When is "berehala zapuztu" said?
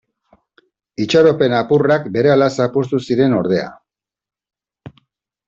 2.15-3.01